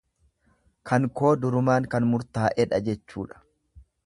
[0.91, 3.45] Kan koo durumaan kan murtaa'edha jechuudha.